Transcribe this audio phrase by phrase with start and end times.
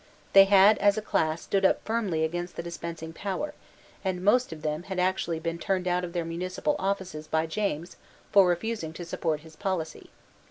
[0.33, 3.53] They had, as a class, stood up firmly against the dispensing power;
[4.03, 7.97] and most of them had actually been turned out of their municipal offices by James
[8.31, 10.09] for refusing to support his policy.